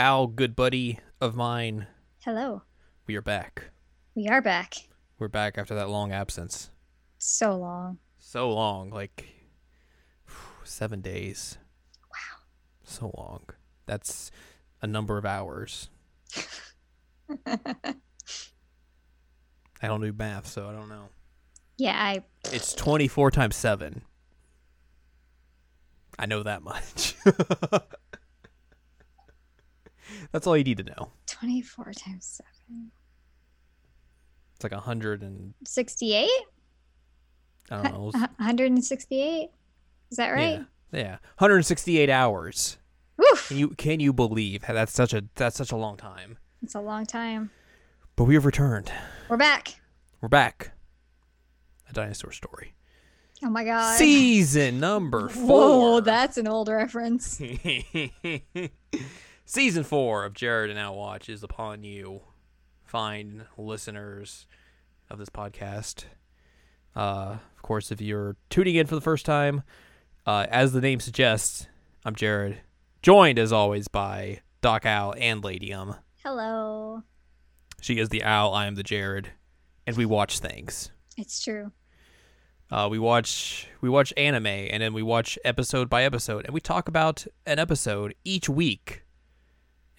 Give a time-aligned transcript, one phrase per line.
[0.00, 1.86] Al, good buddy of mine,
[2.24, 2.62] Hello.
[3.06, 3.64] we are back.
[4.14, 4.76] We are back.
[5.18, 6.70] We're back after that long absence.
[7.18, 7.98] So long.
[8.18, 9.28] So long, like
[10.64, 11.58] seven days.
[12.10, 12.38] Wow.
[12.82, 13.42] So long.
[13.84, 14.30] That's
[14.80, 15.90] a number of hours.
[17.46, 17.94] I
[19.82, 21.10] don't do math, so I don't know.
[21.76, 24.00] Yeah, I It's 24 times 7.
[26.18, 27.16] I know that much.
[30.32, 31.10] That's all you need to know.
[31.26, 32.90] 24 times 7.
[34.54, 36.28] It's like a 100 and 68?
[37.70, 38.10] I don't know.
[38.14, 39.50] Uh, 168?
[40.10, 40.64] Is that right?
[40.92, 40.98] Yeah.
[41.00, 41.10] Yeah.
[41.38, 42.78] 168 hours.
[43.16, 43.48] Woof.
[43.48, 46.38] Can you can you believe how that's such a that's such a long time?
[46.62, 47.50] It's a long time.
[48.16, 48.90] But we have returned.
[49.28, 49.80] We're back.
[50.20, 50.72] We're back.
[51.88, 52.74] A dinosaur story.
[53.42, 53.96] Oh my god.
[53.96, 55.44] Season number 4.
[55.46, 57.40] Whoa, that's an old reference.
[59.52, 62.20] Season four of Jared and Al Watch is upon you,
[62.84, 64.46] fine listeners
[65.10, 66.04] of this podcast.
[66.94, 69.64] Uh, of course, if you're tuning in for the first time,
[70.24, 71.66] uh, as the name suggests,
[72.04, 72.60] I'm Jared,
[73.02, 75.96] joined as always by Doc Owl and Ladium.
[76.22, 77.02] Hello.
[77.80, 79.32] She is the Owl, I am the Jared,
[79.84, 80.92] and we watch things.
[81.16, 81.72] It's true.
[82.70, 86.60] Uh, we watch we watch anime and then we watch episode by episode and we
[86.60, 89.02] talk about an episode each week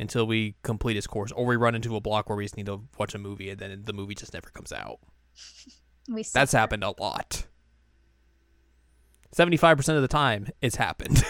[0.01, 2.65] until we complete his course or we run into a block where we just need
[2.65, 4.99] to watch a movie and then the movie just never comes out.
[6.09, 7.45] We That's happened a lot.
[9.35, 11.23] 75% of the time it's happened.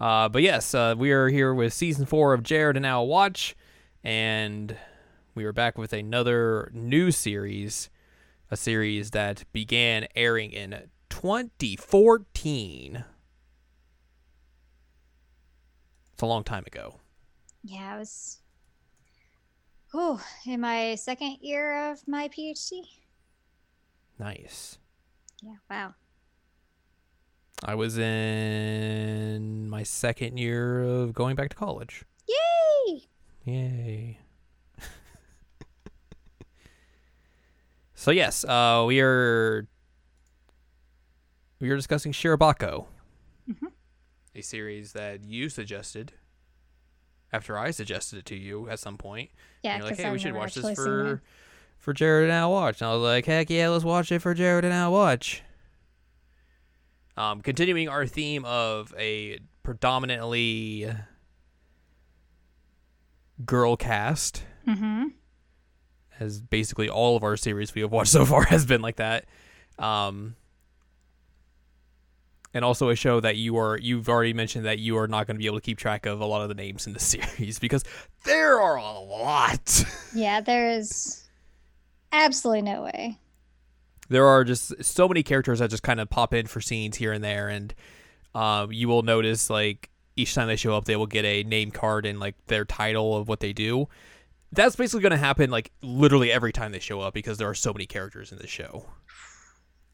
[0.00, 3.54] uh, but yes, uh, we are here with season 4 of Jared and Al Watch
[4.02, 4.74] and
[5.34, 7.90] we are back with another new series,
[8.50, 13.04] a series that began airing in 2014.
[16.18, 16.96] It's a long time ago.
[17.62, 18.38] Yeah, I was.
[19.94, 22.80] Oh, in my second year of my PhD.
[24.18, 24.78] Nice.
[25.40, 25.94] Yeah, wow.
[27.64, 32.02] I was in my second year of going back to college.
[32.28, 33.02] Yay!
[33.44, 34.18] Yay.
[37.94, 39.68] so yes, uh, we are
[41.60, 42.86] we are discussing Shirobako, Mhm.
[44.38, 46.12] A series that you suggested
[47.32, 49.30] after I suggested it to you at some point.
[49.62, 51.22] Yeah, And you're like, hey, I've we should watch this for
[51.78, 52.80] for Jared and Al Watch.
[52.80, 55.42] And I was like, heck yeah, let's watch it for Jared and Al Watch.
[57.16, 60.88] Um, continuing our theme of a predominantly
[63.44, 65.06] girl cast, Mm-hmm.
[66.20, 69.24] as basically all of our series we have watched so far has been like that.
[69.78, 70.36] Um,
[72.58, 75.36] and also a show that you are you've already mentioned that you are not going
[75.36, 77.60] to be able to keep track of a lot of the names in the series
[77.60, 77.84] because
[78.24, 79.84] there are a lot.
[80.12, 81.24] Yeah, there is
[82.12, 83.16] absolutely no way.
[84.08, 87.12] there are just so many characters that just kind of pop in for scenes here
[87.12, 87.74] and there and
[88.34, 91.70] um, you will notice like each time they show up they will get a name
[91.70, 93.86] card and like their title of what they do
[94.52, 97.54] that's basically going to happen like literally every time they show up because there are
[97.54, 98.84] so many characters in the show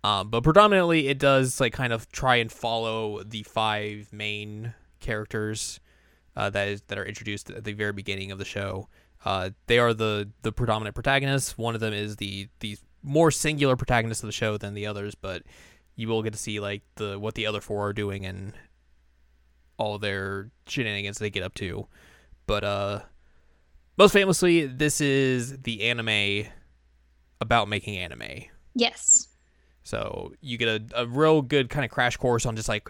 [0.04, 5.81] um, but predominantly it does like kind of try and follow the five main characters
[6.37, 8.88] uh, that is that are introduced at the very beginning of the show
[9.25, 11.56] uh, they are the the predominant protagonists.
[11.56, 15.14] One of them is the the more singular protagonist of the show than the others,
[15.14, 15.43] but
[15.97, 18.53] you will get to see like the what the other four are doing and
[19.78, 21.87] all their shenanigans they get up to.
[22.46, 23.00] But uh,
[23.96, 26.46] most famously, this is the anime
[27.40, 28.44] about making anime.
[28.75, 29.29] Yes.
[29.84, 32.88] So you get a, a real good kind of crash course on just like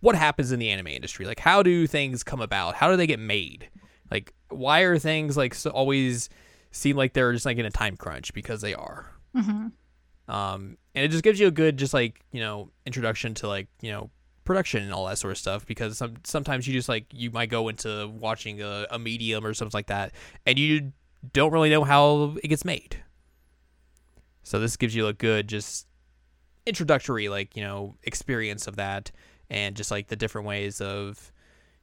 [0.00, 1.26] what happens in the anime industry.
[1.26, 2.74] Like how do things come about?
[2.74, 3.68] How do they get made?
[4.10, 6.28] Like why are things like so always
[6.70, 9.12] seem like they're just like in a time crunch because they are.
[9.36, 9.68] Mm-hmm.
[10.28, 13.68] Um, and it just gives you a good just like you know introduction to like
[13.80, 14.10] you know
[14.44, 17.50] production and all that sort of stuff because some sometimes you just like you might
[17.50, 20.12] go into watching a, a medium or something like that
[20.46, 20.92] and you
[21.32, 23.02] don't really know how it gets made.
[24.46, 25.88] So this gives you a good just
[26.66, 29.10] introductory like you know experience of that
[29.50, 31.32] and just like the different ways of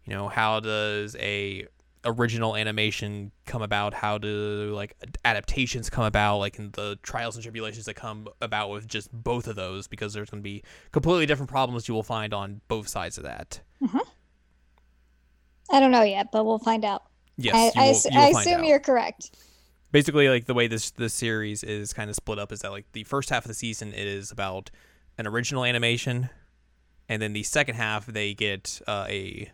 [0.06, 1.68] you know how does a
[2.06, 4.96] original animation come about how do like
[5.26, 9.48] adaptations come about like in the trials and tribulations that come about with just both
[9.48, 10.64] of those because there's going to be
[10.94, 14.00] completely different problems you will find on both sides of that mm-hmm.
[15.70, 17.04] I don't know yet, but we'll find out.
[17.38, 18.68] yes I, you will, ass- you will I find assume out.
[18.68, 19.38] you're correct.
[19.94, 22.86] Basically like the way this this series is kind of split up is that like
[22.92, 24.70] the first half of the season it is about
[25.18, 26.30] an original animation
[27.08, 29.52] and then the second half they get uh, a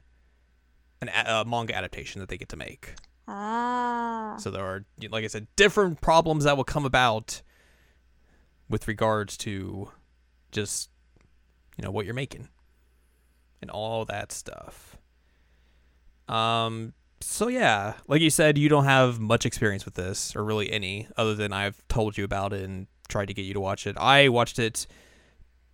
[1.01, 2.95] an a, a manga adaptation that they get to make.
[3.27, 4.35] Ah.
[4.39, 7.41] So there are, like I said, different problems that will come about
[8.69, 9.91] with regards to
[10.51, 10.89] just
[11.77, 12.49] you know what you're making
[13.61, 14.97] and all that stuff.
[16.27, 16.93] Um.
[17.21, 21.07] So yeah, like you said, you don't have much experience with this, or really any,
[21.17, 23.97] other than I've told you about it and tried to get you to watch it.
[23.97, 24.87] I watched it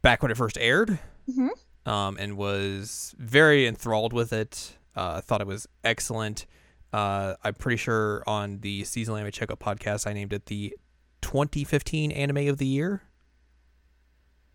[0.01, 0.97] back when it first aired,
[1.29, 1.49] Mhm.
[1.85, 4.77] um, and was very enthralled with it.
[4.95, 6.45] Uh, thought it was excellent.
[6.93, 10.75] Uh, I'm pretty sure on the seasonal anime checkup podcast, I named it the
[11.21, 13.03] 2015 anime of the year.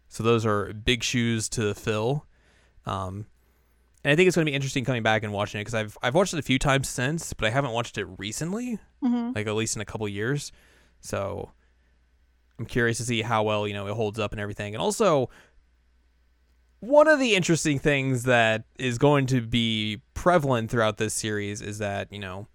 [0.09, 2.27] So those are big shoes to fill.
[2.87, 3.27] Um,
[4.05, 5.99] and I think it's going to be interesting coming back and watching it because I've
[6.03, 9.47] I've watched it a few times since, but I haven't watched it recently, hmm like
[9.47, 10.53] at least in a couple years.
[11.01, 11.51] So
[12.59, 14.75] I'm curious to see how well you know it holds up and everything.
[14.75, 15.31] And also,
[16.81, 21.79] one of the interesting things that is going to be prevalent throughout this series is
[21.79, 22.47] that you know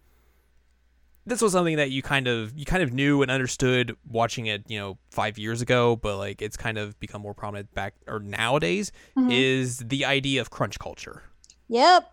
[1.28, 4.64] this was something that you kind of you kind of knew and understood watching it
[4.70, 8.20] you know five years ago but like it's kind of become more prominent back or
[8.20, 9.32] nowadays Mhm.
[9.32, 11.24] is the idea of crunch culture
[11.70, 12.10] Yep.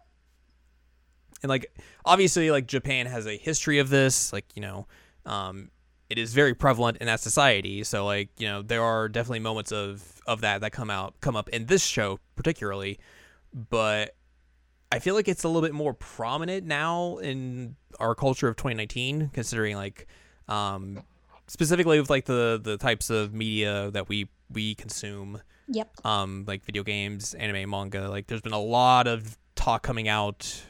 [1.43, 1.67] and like
[2.05, 4.87] obviously like japan has a history of this like you know
[5.27, 5.71] um
[6.11, 9.73] it is very prevalent in that society so like you know there are definitely moments
[9.73, 12.99] of of that that come out come up in this show particularly
[13.71, 14.15] but
[14.91, 19.31] i feel like it's a little bit more prominent now in our culture of 2019
[19.33, 20.07] considering like
[20.49, 21.03] um
[21.47, 26.05] specifically with like the the types of media that we we consume Yep.
[26.05, 30.63] um like video games anime manga like there's been a lot of talk coming out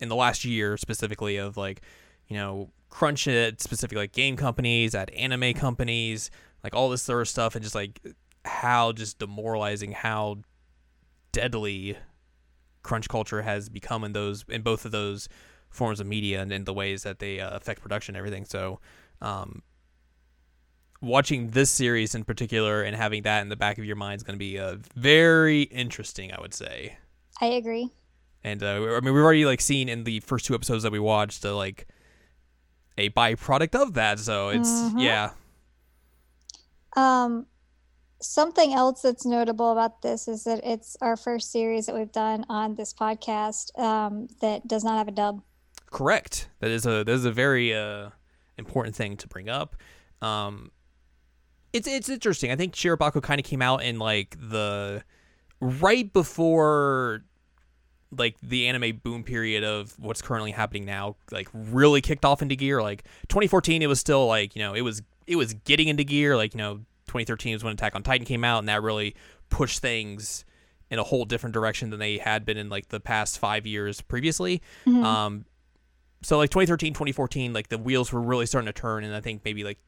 [0.00, 1.82] in the last year specifically of like
[2.28, 6.30] you know crunch it specifically like game companies at anime companies
[6.64, 8.00] like all this sort of stuff and just like
[8.44, 10.36] how just demoralizing how
[11.32, 11.96] deadly
[12.82, 15.28] crunch culture has become in those in both of those
[15.70, 18.80] forms of media and in the ways that they uh, affect production and everything so
[19.20, 19.62] um
[21.00, 24.22] watching this series in particular and having that in the back of your mind is
[24.22, 26.98] going to be uh, very interesting, I would say.
[27.40, 27.92] I agree.
[28.48, 30.98] And uh, I mean, we've already like seen in the first two episodes that we
[30.98, 31.86] watched, uh, like
[32.96, 34.18] a byproduct of that.
[34.18, 35.00] So it's Mhm.
[35.02, 35.30] yeah,
[36.96, 37.46] Um,
[38.20, 42.44] something else that's notable about this is that it's our first series that we've done
[42.48, 45.42] on this podcast um, that does not have a dub.
[45.90, 46.48] correct.
[46.60, 48.10] That is a that is a very uh,
[48.58, 49.76] important thing to bring up.
[50.20, 50.70] Um,
[51.72, 52.50] it's it's interesting.
[52.50, 55.02] I think Shirobako kind of came out in like the
[55.60, 57.24] right before
[58.16, 62.56] like the anime boom period of what's currently happening now like really kicked off into
[62.56, 62.80] gear.
[62.82, 66.36] Like 2014 it was still like you know it was it was getting into gear.
[66.36, 66.76] Like you know
[67.08, 69.14] 2013 was when attack on titan came out and that really
[69.48, 70.44] pushed things
[70.90, 74.00] in a whole different direction than they had been in like the past five years
[74.02, 74.60] previously.
[74.86, 75.04] Mhm.
[75.04, 75.44] um
[76.22, 79.42] so like 2013 2014 like the wheels were really starting to turn and i think
[79.44, 79.78] maybe like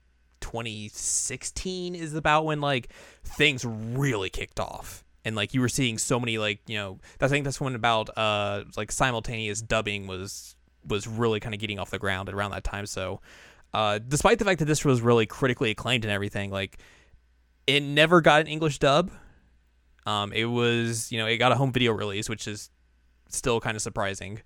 [0.41, 2.93] 2016 is about when like
[3.25, 7.29] things really kicked off and like you were seeing so many like you know i
[7.29, 11.91] think that's when about uh like simultaneous dubbing was was really kind of getting off
[11.91, 12.87] the ground around that time.
[12.87, 13.21] So
[13.73, 16.79] uh despite the fact that this was really critically acclaimed and everything like
[17.67, 19.11] it never got an english dub.
[20.07, 22.71] Um it was you know it got a home video release which is
[23.29, 24.41] still kind of surprising.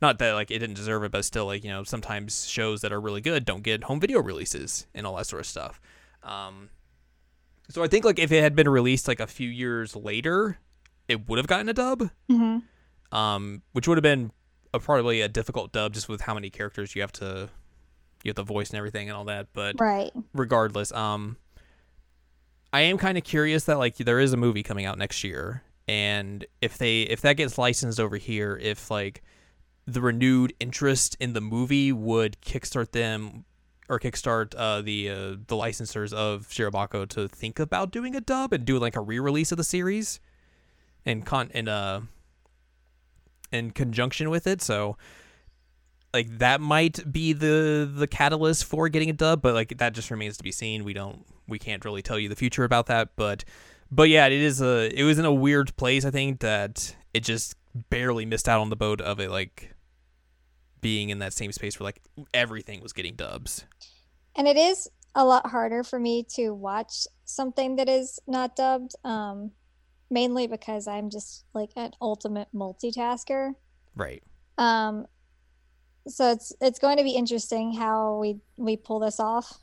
[0.00, 2.92] Not that like it didn't deserve it but still like you know sometimes shows that
[2.92, 5.80] are really good don't get home video releases and all that sort of stuff.
[6.22, 6.70] Um
[7.68, 10.58] so i think like if it had been released like a few years later
[11.08, 12.62] it would have gotten a dub Mhm.
[13.12, 14.30] um which would have been
[14.74, 17.48] a, probably a difficult dub just with how many characters you have to
[18.24, 20.10] you have to voice and everything and all that but Right.
[20.34, 21.36] regardless, um,
[22.72, 25.62] I am kind of curious that like there is a movie coming out next year,
[25.86, 29.22] and if they if that gets licensed over here, if like
[29.86, 33.44] the renewed interest in the movie would kickstart them
[33.88, 35.14] or kickstart uh, the uh,
[35.46, 39.52] the licensors of Shirobako to think about doing a dub and do like a re-release
[39.52, 40.20] of the series,
[41.06, 42.02] and con in uh
[43.52, 44.60] in conjunction with it.
[44.62, 44.96] So
[46.12, 50.10] like that might be the the catalyst for getting a dub, but like that just
[50.10, 50.84] remains to be seen.
[50.84, 53.44] We don't we can't really tell you the future about that, but
[53.90, 56.04] but yeah, it is a it was in a weird place.
[56.04, 57.56] I think that it just
[57.90, 59.74] barely missed out on the boat of it like
[60.80, 62.00] being in that same space where like
[62.32, 63.64] everything was getting dubs.
[64.36, 68.94] And it is a lot harder for me to watch something that is not dubbed,
[69.04, 69.50] um,
[70.10, 73.54] mainly because I'm just like an ultimate multitasker.
[73.96, 74.22] Right.
[74.58, 75.06] Um,
[76.06, 79.58] so it's it's going to be interesting how we we pull this off.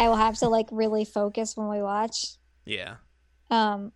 [0.00, 2.36] I will have to like really focus when we watch.
[2.64, 2.96] Yeah.
[3.50, 3.92] Um,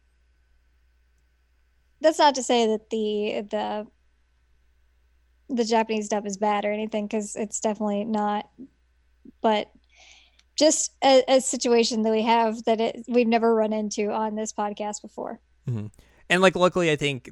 [2.00, 3.86] that's not to say that the the
[5.50, 8.48] the Japanese dub is bad or anything because it's definitely not.
[9.42, 9.70] But
[10.56, 14.52] just a, a, situation that we have that it, we've never run into on this
[14.52, 15.40] podcast before.
[15.68, 15.86] Mm-hmm.
[16.28, 17.30] And like, luckily, I think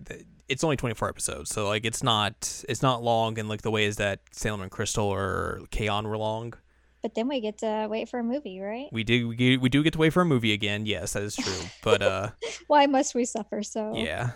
[0.49, 3.97] it's only 24 episodes, so like it's not it's not long, and like the ways
[3.97, 6.09] that Sailor Moon Crystal or K-On!
[6.09, 6.55] were long.
[7.03, 8.89] But then we get to wait for a movie, right?
[8.91, 9.29] We do.
[9.29, 10.85] We, we do get to wait for a movie again.
[10.85, 11.69] Yes, that is true.
[11.85, 12.31] But uh,
[12.67, 13.95] why must we suffer so?
[13.95, 14.31] Yeah,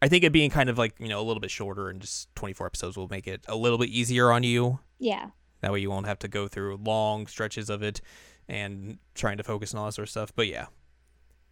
[0.00, 2.34] I think it being kind of like you know a little bit shorter and just
[2.36, 4.80] 24 episodes will make it a little bit easier on you.
[4.98, 5.30] Yeah.
[5.60, 8.00] That way you won't have to go through long stretches of it
[8.48, 10.32] and trying to focus on all that sort of stuff.
[10.34, 10.66] But yeah,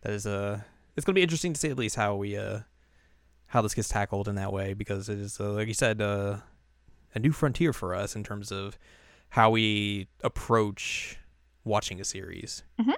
[0.02, 0.32] that is a.
[0.32, 0.60] Uh,
[0.96, 2.60] it's gonna be interesting to see at least how we uh
[3.48, 6.38] how this gets tackled in that way because it is uh, like you said uh,
[7.14, 8.78] a new frontier for us in terms of
[9.30, 11.18] how we approach
[11.64, 12.62] watching a series.
[12.80, 12.92] Mm-hmm.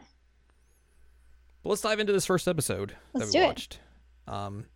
[1.62, 3.80] But let's dive into this first episode let's that we watched.
[4.26, 4.66] Um,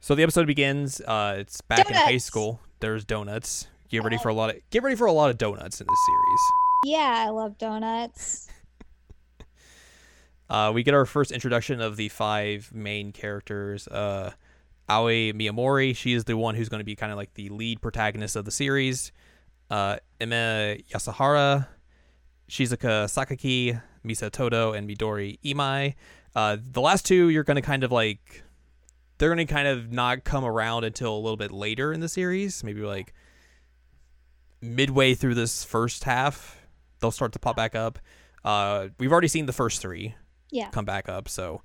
[0.00, 1.00] so the episode begins.
[1.00, 1.90] Uh, it's back donuts.
[1.90, 2.60] in high school.
[2.80, 3.68] There's donuts.
[3.88, 5.98] Get ready for a lot of get ready for a lot of donuts in this
[6.06, 6.40] series.
[6.84, 8.48] Yeah, I love donuts.
[10.50, 13.88] uh, we get our first introduction of the five main characters.
[13.88, 14.32] Uh,
[14.88, 17.80] Aoi Miyamori, she is the one who's going to be kind of like the lead
[17.80, 19.12] protagonist of the series.
[19.70, 21.68] Uh, Yasuhara,
[22.48, 25.94] Shizuka Sakaki, Misa Todo, and Midori Imai.
[26.34, 28.42] Uh, the last two, you're going to kind of like,
[29.20, 32.08] they're going to kind of not come around until a little bit later in the
[32.08, 33.12] series, maybe like
[34.62, 36.58] midway through this first half.
[36.98, 37.98] They'll start to pop back up.
[38.44, 40.14] Uh, we've already seen the first three
[40.50, 40.70] yeah.
[40.70, 41.60] come back up, so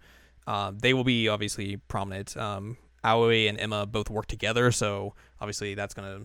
[0.47, 2.35] um, they will be obviously prominent.
[2.35, 6.23] Um, Aoi and Ema both work together, so obviously that's gonna.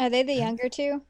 [0.00, 1.02] Are they the younger two?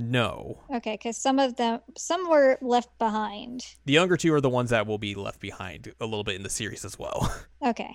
[0.00, 0.62] No.
[0.74, 3.66] Okay, because some of them, some were left behind.
[3.84, 6.42] The younger two are the ones that will be left behind a little bit in
[6.42, 7.30] the series as well.
[7.62, 7.90] Okay.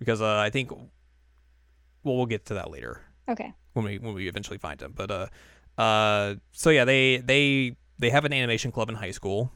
[0.00, 3.02] because uh, I think, well, we'll get to that later.
[3.28, 3.52] Okay.
[3.74, 8.10] When we when we eventually find them, but uh, uh, so yeah, they they they
[8.10, 9.52] have an animation club in high school.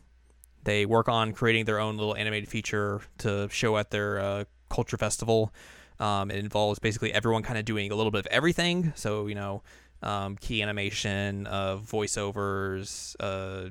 [0.63, 4.97] They work on creating their own little animated feature to show at their uh, culture
[4.97, 5.53] festival.
[5.99, 8.93] Um, it involves basically everyone kind of doing a little bit of everything.
[8.95, 9.63] So you know,
[10.03, 13.71] um, key animation, uh, voiceovers, uh,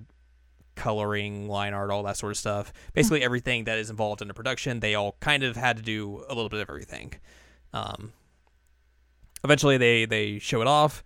[0.76, 2.72] coloring, line art, all that sort of stuff.
[2.94, 6.24] Basically, everything that is involved in a production, they all kind of had to do
[6.28, 7.14] a little bit of everything.
[7.74, 8.14] Um,
[9.44, 11.04] eventually, they they show it off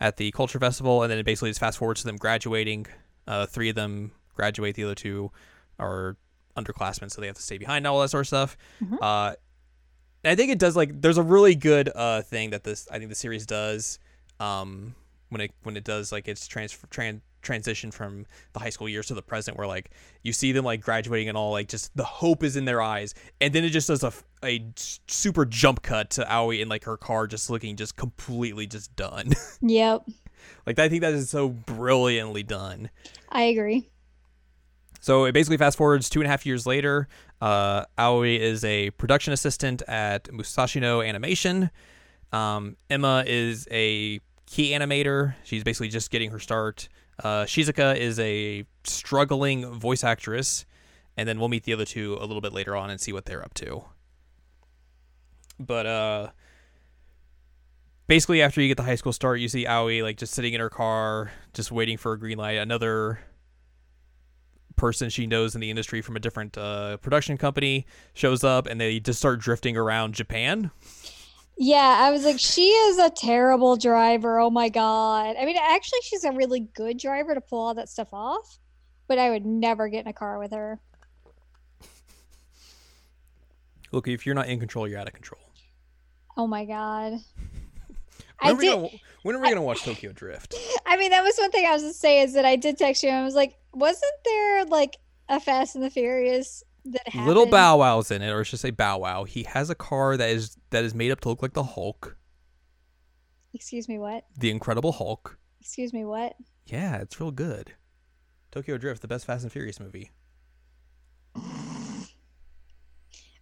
[0.00, 2.86] at the culture festival, and then it basically just fast forwards to them graduating.
[3.26, 5.30] Uh, three of them graduate; the other two
[5.78, 6.16] are
[6.56, 8.56] underclassmen, so they have to stay behind all that sort of stuff.
[8.82, 8.96] Mm-hmm.
[9.00, 9.34] Uh,
[10.24, 13.08] I think it does like there's a really good uh thing that this I think
[13.08, 13.98] the series does
[14.42, 14.94] um
[15.28, 19.06] when it when it does like its transfer tran- transition from the high school years
[19.06, 19.90] to the present where like
[20.22, 23.14] you see them like graduating and all like just the hope is in their eyes
[23.40, 24.12] and then it just does a,
[24.44, 24.64] a
[25.08, 29.32] super jump cut to Aoi in like her car just looking just completely just done.
[29.60, 30.08] Yep.
[30.66, 32.90] like I think that is so brilliantly done.
[33.28, 33.88] I agree.
[35.00, 37.08] So it basically fast forwards two and a half years later.
[37.40, 41.70] Uh, Aoi is a production assistant at Musashino Animation.
[42.32, 44.20] Um, Ema is a
[44.52, 45.34] key animator.
[45.44, 46.88] She's basically just getting her start.
[47.24, 50.66] Uh, Shizuka is a struggling voice actress.
[51.16, 53.24] And then we'll meet the other two a little bit later on and see what
[53.24, 53.84] they're up to.
[55.58, 56.30] But uh,
[58.06, 60.60] basically, after you get the high school start, you see Aoi like just sitting in
[60.60, 62.58] her car, just waiting for a green light.
[62.58, 63.20] Another
[64.76, 68.80] person she knows in the industry from a different uh, production company shows up and
[68.80, 70.70] they just start drifting around Japan.
[71.58, 74.40] Yeah, I was like, she is a terrible driver.
[74.40, 75.36] Oh my god.
[75.38, 78.58] I mean, actually, she's a really good driver to pull all that stuff off,
[79.06, 80.80] but I would never get in a car with her.
[83.92, 85.40] Look, if you're not in control, you're out of control.
[86.36, 87.14] Oh my god.
[88.40, 88.88] When are, we, did, gonna,
[89.22, 90.56] when are we gonna watch Tokyo Drift?
[90.86, 93.04] I mean, that was one thing I was to say is that I did text
[93.04, 93.08] you.
[93.08, 94.96] and I was like, wasn't there like
[95.28, 96.64] a Fast and the Furious?
[97.14, 99.24] Little Bow Wow's in it, or I should say Bow Wow.
[99.24, 102.16] He has a car that is that is made up to look like the Hulk.
[103.54, 104.24] Excuse me, what?
[104.38, 105.38] The Incredible Hulk.
[105.60, 106.34] Excuse me, what?
[106.66, 107.74] Yeah, it's real good.
[108.50, 110.10] Tokyo Drift, the best Fast and Furious movie.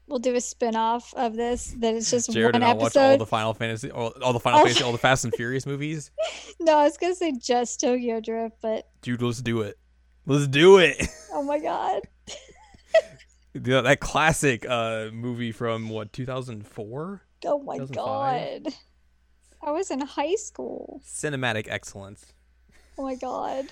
[0.06, 2.82] We'll do a spin-off of this that it's just Jared one and I episode.
[2.82, 4.64] watch all the Final Fantasy, all, all the Final Oh.
[4.64, 6.10] Fantasy, all the Fast and Furious movies.
[6.60, 9.78] no, I was gonna say just Tokyo Drift, but Dude, let's do it.
[10.26, 11.00] Let's do it.
[11.32, 12.02] oh my god.
[13.54, 18.62] That classic uh, movie from what 2004 Oh my 2005?
[18.64, 18.74] god.
[19.62, 21.02] I was in high school.
[21.04, 22.32] cinematic excellence
[22.98, 23.66] Oh my god.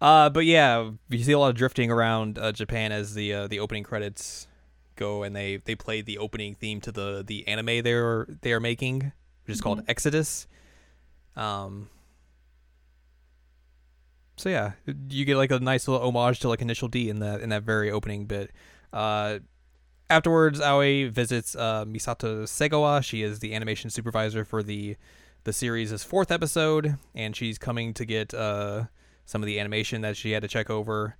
[0.00, 3.46] uh but yeah you see a lot of drifting around uh, japan as the uh,
[3.48, 4.46] the opening credits
[4.94, 8.60] go and they they play the opening theme to the the anime they're they are
[8.60, 9.12] making
[9.44, 10.46] which is called Exodus.
[11.36, 11.88] Um.
[14.36, 14.72] So yeah,
[15.08, 17.62] you get like a nice little homage to like Initial D in that in that
[17.62, 18.50] very opening bit.
[18.92, 19.40] Uh,
[20.08, 23.02] afterwards, Aoi visits uh, Misato Segawa.
[23.02, 24.96] She is the animation supervisor for the
[25.44, 28.84] the series' fourth episode, and she's coming to get uh,
[29.26, 31.16] some of the animation that she had to check over.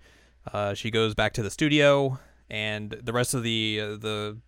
[0.52, 2.18] Uh, she goes back to the studio,
[2.50, 4.38] and the rest of the uh, the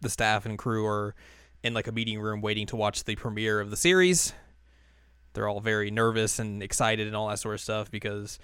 [0.00, 1.14] the staff and crew are
[1.62, 4.32] in like a meeting room waiting to watch the premiere of the series.
[5.34, 8.38] They're all very nervous and excited and all that sort of stuff because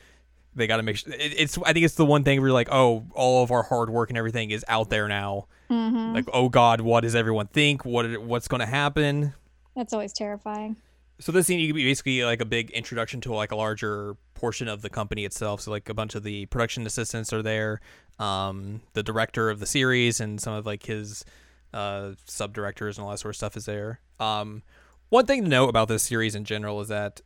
[0.55, 1.13] they got to make sure.
[1.13, 3.63] It, it's I think it's the one thing where you're like, oh, all of our
[3.63, 5.47] hard work and everything is out there now.
[5.71, 6.15] Mm-hmm.
[6.15, 7.85] Like, oh God, what does everyone think?
[7.85, 9.35] What what's going to happen?
[9.75, 10.77] That's always terrifying.
[11.21, 14.17] So this scene you could be basically like a big introduction to like a larger
[14.35, 15.61] portion of the company itself.
[15.61, 17.81] So like a bunch of the production assistants are there,
[18.19, 21.25] um, the director of the series and some of like his
[21.73, 24.01] uh, sub directors and all that sort of stuff is there.
[24.19, 24.63] Um,
[25.09, 27.21] one thing to note about this series in general is that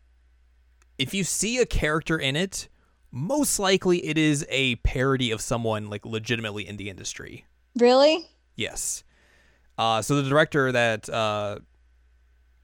[0.99, 2.69] if you see a character in it,
[3.11, 7.47] most likely it is a parody of someone like legitimately in the industry.
[7.77, 8.27] Really?
[8.57, 9.05] Yes.
[9.77, 11.59] Uh, so the director that uh,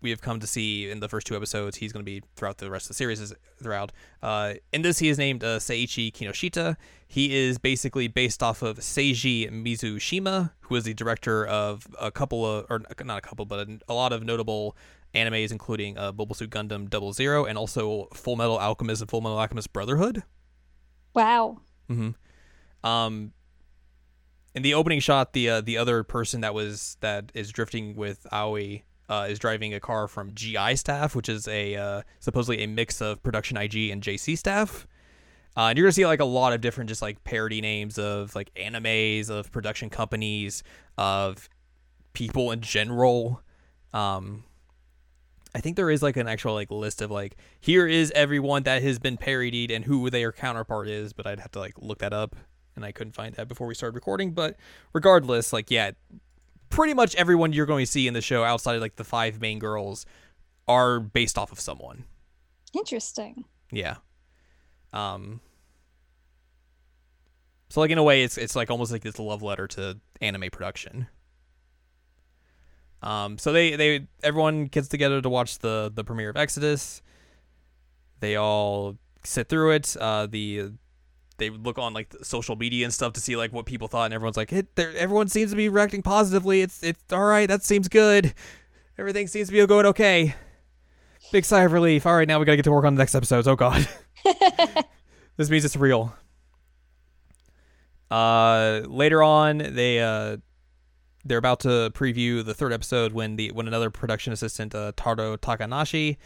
[0.04, 2.58] we have come to see in the first two episodes, he's going to be throughout
[2.58, 3.20] the rest of the series.
[3.20, 3.90] Is throughout.
[4.22, 6.76] Uh, in this, he is named uh, Seiichi Kinoshita.
[7.08, 12.44] He is basically based off of Seiji Mizushima, who is the director of a couple
[12.44, 14.76] of, or not a couple, but a, a lot of notable
[15.14, 19.22] animes, including uh, Mobile Suit Gundam Double Zero and also Full Metal Alchemist and Full
[19.22, 20.22] Metal Alchemist Brotherhood.
[21.14, 21.60] Wow.
[21.90, 22.86] Mm-hmm.
[22.86, 23.32] Um,
[24.54, 28.26] in the opening shot, the uh, the other person that was that is drifting with
[28.30, 32.66] Aoi uh, is driving a car from GI staff, which is a uh, supposedly a
[32.66, 34.86] mix of production IG and JC staff.
[35.56, 38.34] Uh, and you're gonna see like a lot of different just like parody names of
[38.34, 40.62] like animes, of production companies,
[40.98, 41.48] of
[42.12, 43.40] people in general.
[43.92, 44.44] Um,
[45.54, 48.82] I think there is like an actual like list of like here is everyone that
[48.82, 52.12] has been parodied and who their counterpart is, but I'd have to like look that
[52.12, 52.34] up
[52.74, 54.32] and I couldn't find that before we started recording.
[54.32, 54.56] But
[54.92, 55.92] regardless, like yeah,
[56.74, 59.40] pretty much everyone you're going to see in the show outside of like the five
[59.40, 60.04] main girls
[60.66, 62.04] are based off of someone.
[62.72, 63.44] Interesting.
[63.70, 63.96] Yeah.
[64.92, 65.40] Um
[67.68, 70.50] So like in a way it's it's like almost like this love letter to anime
[70.50, 71.06] production.
[73.02, 77.02] Um so they they everyone gets together to watch the the premiere of Exodus.
[78.20, 79.96] They all sit through it.
[80.00, 80.72] Uh the
[81.38, 84.14] they look on like social media and stuff to see like what people thought and
[84.14, 86.62] everyone's like it everyone seems to be reacting positively.
[86.62, 87.46] It's it's all right.
[87.46, 88.34] That seems good.
[88.98, 90.34] Everything seems to be going okay.
[91.32, 92.06] Big sigh of relief.
[92.06, 93.48] All right, now we got to get to work on the next episodes.
[93.48, 93.88] Oh god.
[95.36, 96.14] this means it's real.
[98.10, 100.36] Uh, later on, they uh,
[101.24, 105.36] they're about to preview the third episode when the when another production assistant, uh, Taro
[105.36, 106.18] Takanashi,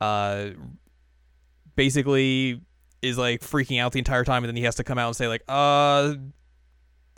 [0.00, 0.48] uh,
[1.76, 2.60] basically
[3.02, 5.16] is like freaking out the entire time, and then he has to come out and
[5.16, 6.14] say like, uh.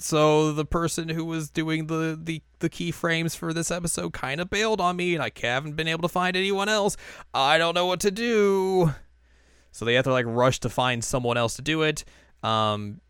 [0.00, 4.48] So the person who was doing the, the, the keyframes for this episode kind of
[4.48, 6.96] bailed on me, and I haven't been able to find anyone else.
[7.34, 8.92] I don't know what to do.
[9.72, 12.04] So they have to like rush to find someone else to do it.
[12.42, 13.00] Um,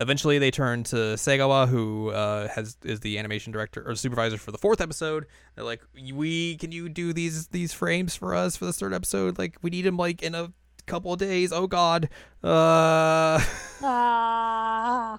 [0.00, 4.50] eventually, they turn to Segawa, who uh, has is the animation director or supervisor for
[4.50, 5.26] the fourth episode.
[5.54, 9.38] They're like, "We can you do these these frames for us for the third episode?
[9.38, 10.52] Like, we need them like in a
[10.86, 11.52] couple of days.
[11.52, 12.08] Oh God."
[12.42, 13.40] Uh.
[13.84, 15.18] Ah.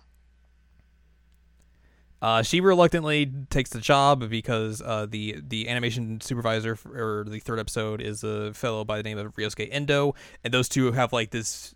[2.24, 7.42] Uh, she reluctantly takes the job because uh, the the animation supervisor for, or the
[7.42, 11.12] third episode is a fellow by the name of Ryosuke Endo, and those two have
[11.12, 11.76] like this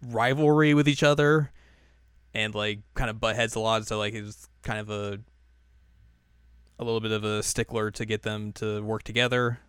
[0.00, 1.52] rivalry with each other,
[2.32, 3.86] and like kind of butt heads a lot.
[3.86, 5.18] So like it's kind of a
[6.78, 9.60] a little bit of a stickler to get them to work together.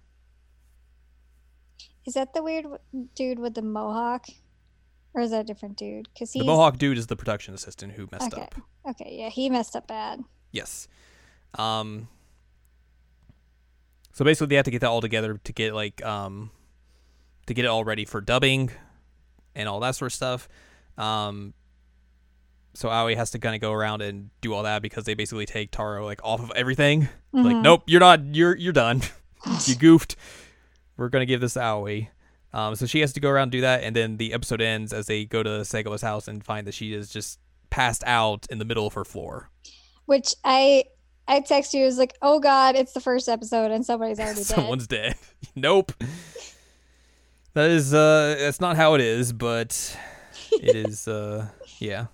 [2.05, 2.65] Is that the weird
[3.15, 4.25] dude with the mohawk?
[5.13, 6.09] Or is that a different dude?
[6.13, 8.41] Because The Mohawk dude is the production assistant who messed Okay.
[8.41, 8.55] up.
[8.89, 10.23] Okay, yeah, he messed up bad.
[10.51, 10.87] Yes.
[11.57, 12.07] Um.
[14.13, 16.51] So basically, they have to get that all together to get like um,
[17.47, 18.71] to get it all ready for dubbing,
[19.55, 20.49] and all that sort of stuff.
[20.97, 21.53] Um.
[22.75, 25.45] So Aoi has to kind of go around and do all that because they basically
[25.45, 27.07] take Taro like off of everything.
[27.31, 27.61] Like, Mhm.
[27.61, 28.35] nope, you're not.
[28.35, 29.01] You're you're done.
[29.67, 30.15] you goofed.
[30.97, 32.09] We're gonna give this to Aoi.
[32.53, 34.93] Um, so she has to go around and do that, and then the episode ends
[34.93, 37.39] as they go to Segawa's house and find that she is just
[37.71, 39.49] passed out in the middle of her floor.
[40.05, 40.85] Which I
[41.27, 44.45] I text you was like, oh god, it's the first episode and somebody's already dead.
[44.45, 45.15] Someone's dead.
[45.55, 45.91] nope.
[47.53, 49.97] That is uh that's not how it is, but
[50.51, 51.47] it is uh
[51.79, 52.07] yeah.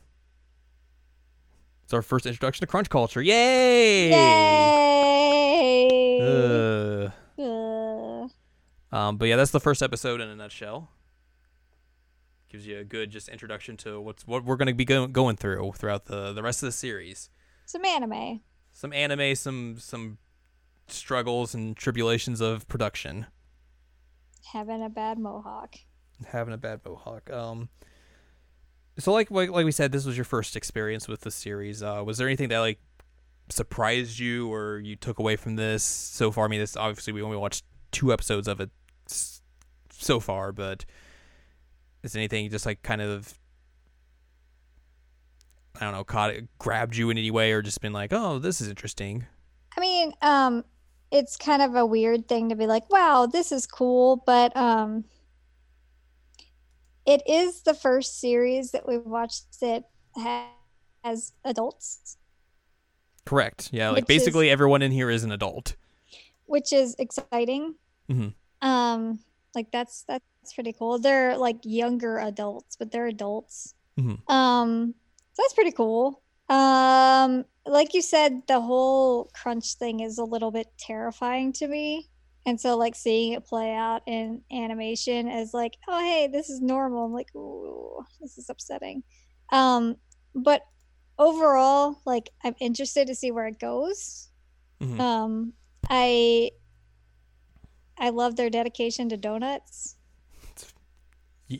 [1.83, 3.21] It's our first introduction to crunch culture.
[3.21, 4.11] Yay!
[4.11, 6.19] Yay!
[6.21, 7.09] Uh,
[8.91, 10.89] Um, but yeah, that's the first episode in a nutshell.
[12.49, 15.35] Gives you a good just introduction to what's what we're going to be go- going
[15.35, 17.29] through throughout the the rest of the series.
[17.65, 18.41] Some anime.
[18.73, 20.17] Some anime, some some
[20.87, 23.27] struggles and tribulations of production.
[24.53, 25.75] Having a bad mohawk.
[26.27, 27.29] Having a bad mohawk.
[27.31, 27.69] Um.
[28.97, 31.83] So like like like we said, this was your first experience with the series.
[31.83, 32.79] Uh, was there anything that like
[33.49, 36.45] surprised you or you took away from this so far?
[36.45, 38.69] I mean, this obviously we only watched two episodes of it
[39.91, 40.85] so far, but
[42.03, 43.33] is anything just like kind of
[45.79, 48.37] I don't know, caught it, grabbed you in any way, or just been like, oh,
[48.39, 49.25] this is interesting?
[49.77, 50.65] I mean, um,
[51.09, 55.05] it's kind of a weird thing to be like, wow, this is cool, but um,
[57.05, 60.49] it is the first series that we've watched that ha-
[61.03, 62.17] as adults,
[63.25, 63.69] Correct.
[63.71, 65.75] Yeah, like Which is- basically everyone in here is an adult.
[66.49, 67.75] Which is exciting.
[68.09, 68.33] Mhm.
[68.61, 69.19] Um,
[69.55, 70.97] like that's that's pretty cool.
[70.99, 73.75] They're like younger adults, but they're adults.
[73.99, 74.17] Mhm.
[74.29, 74.95] Um,
[75.33, 76.21] so that's pretty cool.
[76.49, 82.09] Um, like you said, the whole crunch thing is a little bit terrifying to me.
[82.47, 86.61] And so like seeing it play out in animation as like, oh hey, this is
[86.61, 87.05] normal.
[87.05, 89.03] I'm like, ooh, this is upsetting.
[89.51, 89.97] Um,
[90.33, 90.63] but
[91.19, 94.29] overall, like I'm interested to see where it goes.
[94.81, 94.99] Mhm.
[94.99, 95.53] Um,
[95.89, 96.51] I
[97.97, 99.95] I love their dedication to donuts.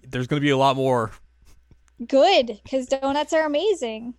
[0.07, 1.11] There's going to be a lot more.
[2.07, 4.13] Good, because donuts are amazing.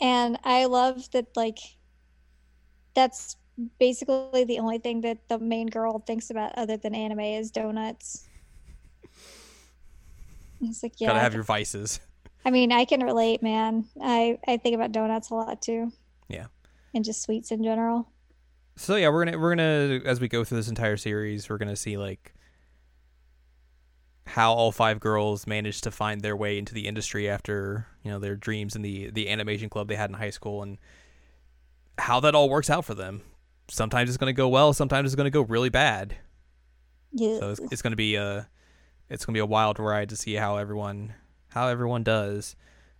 [0.00, 1.58] And I love that like
[2.94, 3.36] that's
[3.78, 8.26] basically the only thing that the main girl thinks about other than anime is donuts.
[10.60, 11.08] It's like yeah.
[11.08, 12.00] Gotta I have your vices.
[12.44, 13.84] I mean, I can relate, man.
[14.00, 15.92] I I think about donuts a lot too.
[16.28, 16.46] Yeah.
[16.98, 18.08] And just sweets in general.
[18.74, 21.76] So yeah, we're gonna we're gonna as we go through this entire series, we're gonna
[21.76, 22.34] see like
[24.26, 28.18] how all five girls managed to find their way into the industry after you know
[28.18, 30.76] their dreams in the the animation club they had in high school, and
[31.98, 33.22] how that all works out for them.
[33.68, 36.16] Sometimes it's gonna go well, sometimes it's gonna go really bad.
[37.12, 37.38] Yeah.
[37.38, 38.48] So it's, it's gonna be a
[39.08, 41.14] it's gonna be a wild ride to see how everyone
[41.50, 42.56] how everyone does.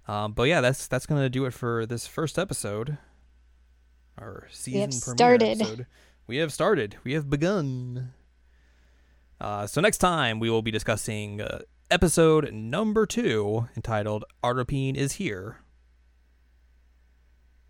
[0.07, 2.97] Um, but yeah, that's that's gonna do it for this first episode.
[4.21, 5.61] Our season premiere started.
[5.61, 5.87] episode.
[6.27, 6.97] We have started.
[7.05, 8.13] We have begun.
[9.41, 15.13] Uh, so next time we will be discussing uh, episode number two, entitled "Artopine is
[15.13, 15.59] Here."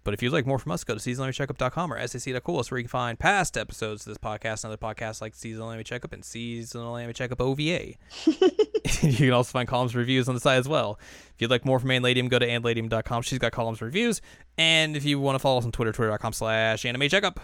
[0.09, 2.57] But if you'd like more from us, go to seasonalanimecheckup.com or sac.cool.
[2.57, 5.71] That's where you can find past episodes of this podcast and other podcasts like Seasonal
[5.71, 7.59] Anime Checkup and Seasonal Anime Checkup OVA.
[9.03, 10.99] you can also find columns and reviews on the site as well.
[11.35, 13.21] If you'd like more from Ann Ladium, go to annladium.com.
[13.21, 14.23] She's got columns and reviews.
[14.57, 17.39] And if you want to follow us on Twitter, twitter.com slash anime checkup.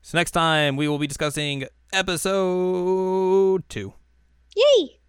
[0.00, 3.92] So next time we will be discussing episode two.
[4.56, 5.01] Yay!